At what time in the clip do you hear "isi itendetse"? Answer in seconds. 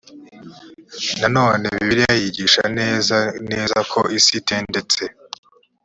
4.17-5.01